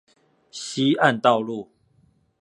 [0.49, 1.69] 西岸道路